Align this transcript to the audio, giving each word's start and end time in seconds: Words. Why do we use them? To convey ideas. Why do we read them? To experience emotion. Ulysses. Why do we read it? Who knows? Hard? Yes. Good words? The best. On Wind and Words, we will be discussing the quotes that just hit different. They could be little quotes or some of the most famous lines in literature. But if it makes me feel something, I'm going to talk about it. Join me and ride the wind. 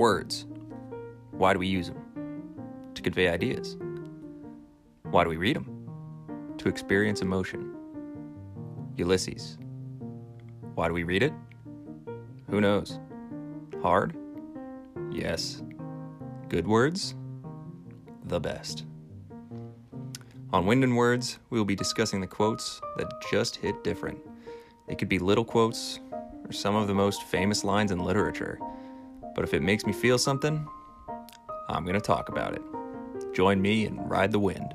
Words. 0.00 0.46
Why 1.32 1.52
do 1.52 1.58
we 1.58 1.66
use 1.66 1.88
them? 1.88 2.90
To 2.94 3.02
convey 3.02 3.28
ideas. 3.28 3.76
Why 5.02 5.24
do 5.24 5.28
we 5.28 5.36
read 5.36 5.56
them? 5.56 5.90
To 6.56 6.70
experience 6.70 7.20
emotion. 7.20 7.74
Ulysses. 8.96 9.58
Why 10.74 10.88
do 10.88 10.94
we 10.94 11.02
read 11.02 11.22
it? 11.22 11.34
Who 12.48 12.62
knows? 12.62 12.98
Hard? 13.82 14.16
Yes. 15.12 15.62
Good 16.48 16.66
words? 16.66 17.14
The 18.24 18.40
best. 18.40 18.86
On 20.50 20.64
Wind 20.64 20.82
and 20.82 20.96
Words, 20.96 21.40
we 21.50 21.58
will 21.58 21.66
be 21.66 21.76
discussing 21.76 22.22
the 22.22 22.26
quotes 22.26 22.80
that 22.96 23.12
just 23.30 23.56
hit 23.56 23.84
different. 23.84 24.18
They 24.88 24.94
could 24.94 25.10
be 25.10 25.18
little 25.18 25.44
quotes 25.44 26.00
or 26.46 26.52
some 26.52 26.74
of 26.74 26.86
the 26.86 26.94
most 26.94 27.24
famous 27.24 27.64
lines 27.64 27.92
in 27.92 28.02
literature. 28.02 28.58
But 29.34 29.44
if 29.44 29.54
it 29.54 29.62
makes 29.62 29.86
me 29.86 29.92
feel 29.92 30.18
something, 30.18 30.66
I'm 31.68 31.84
going 31.84 31.94
to 31.94 32.00
talk 32.00 32.28
about 32.28 32.54
it. 32.54 32.62
Join 33.32 33.62
me 33.62 33.86
and 33.86 34.10
ride 34.10 34.32
the 34.32 34.38
wind. 34.38 34.74